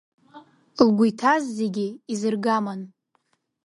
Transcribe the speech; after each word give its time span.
Лгәы 0.85 1.05
иҭаз 1.09 1.43
зегь 1.57 1.83
изыргаман. 2.13 2.81